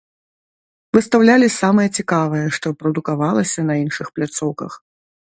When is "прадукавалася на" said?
2.79-3.75